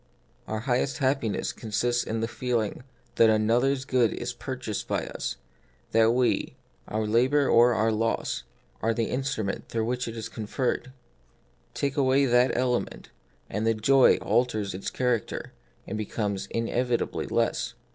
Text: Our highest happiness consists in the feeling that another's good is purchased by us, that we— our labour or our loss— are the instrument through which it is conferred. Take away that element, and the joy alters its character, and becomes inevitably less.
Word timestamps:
Our 0.47 0.61
highest 0.61 0.97
happiness 0.97 1.53
consists 1.53 2.03
in 2.03 2.21
the 2.21 2.27
feeling 2.27 2.81
that 3.17 3.29
another's 3.29 3.85
good 3.85 4.11
is 4.11 4.33
purchased 4.33 4.87
by 4.87 5.05
us, 5.05 5.35
that 5.91 6.11
we— 6.15 6.55
our 6.87 7.05
labour 7.05 7.47
or 7.47 7.75
our 7.75 7.91
loss— 7.91 8.41
are 8.81 8.95
the 8.95 9.11
instrument 9.11 9.69
through 9.69 9.85
which 9.85 10.07
it 10.07 10.17
is 10.17 10.27
conferred. 10.27 10.91
Take 11.75 11.97
away 11.97 12.25
that 12.25 12.57
element, 12.57 13.11
and 13.47 13.63
the 13.67 13.75
joy 13.75 14.15
alters 14.15 14.73
its 14.73 14.89
character, 14.89 15.53
and 15.85 15.99
becomes 15.99 16.47
inevitably 16.47 17.27
less. 17.27 17.75